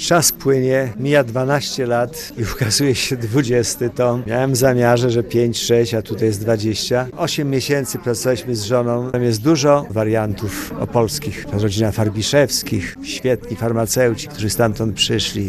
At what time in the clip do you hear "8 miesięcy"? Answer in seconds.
7.16-7.98